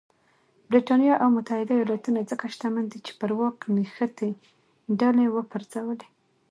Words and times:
برېټانیا 0.69 1.13
او 1.23 1.27
متحده 1.35 1.73
ایالتونه 1.77 2.19
ځکه 2.31 2.45
شتمن 2.53 2.85
دي 2.91 2.99
چې 3.05 3.11
پر 3.19 3.31
واک 3.37 3.57
نښتې 3.75 4.29
ډلې 4.99 5.25
وپرځولې. 5.31 6.07